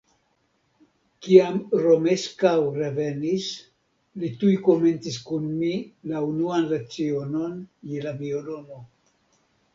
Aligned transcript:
Kiam 1.25 1.59
Romeskaŭ 1.83 2.53
revenis, 2.77 3.45
li 4.23 4.31
tuj 4.45 4.51
komencis 4.69 5.21
kun 5.29 5.47
mi 5.61 5.71
la 6.15 6.25
unuan 6.33 6.67
lecionon 6.75 7.63
je 7.93 8.05
la 8.09 8.17
violono. 8.25 8.83